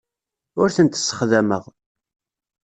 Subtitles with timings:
[0.61, 1.63] Ur tent-ssexdameɣ.